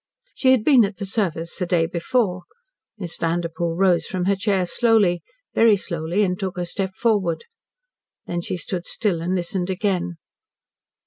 She 0.33 0.49
had 0.49 0.63
been 0.63 0.83
at 0.83 0.97
the 0.97 1.05
service 1.05 1.55
the 1.59 1.67
day 1.67 1.85
before. 1.85 2.45
Miss 2.97 3.15
Vanderpoel 3.17 3.75
rose 3.75 4.07
from 4.07 4.25
her 4.25 4.35
chair 4.35 4.65
slowly 4.65 5.21
very 5.53 5.77
slowly, 5.77 6.23
and 6.23 6.39
took 6.39 6.57
a 6.57 6.65
step 6.65 6.95
forward. 6.95 7.45
Then 8.25 8.41
she 8.41 8.57
stood 8.57 8.87
still 8.87 9.21
and 9.21 9.35
listened 9.35 9.69
again. 9.69 10.15